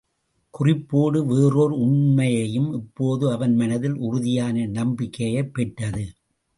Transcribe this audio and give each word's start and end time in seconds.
குறிப்போடு 0.49 1.25
வேறோர் 1.25 1.71
உண்மையும் 1.71 2.73
இப்போது 2.73 3.31
அவன் 3.31 3.55
மனத்தில் 3.55 3.97
உறுதியான 3.97 4.65
நம்பிக்கையைப் 4.65 5.53
பெற்றது. 5.53 6.05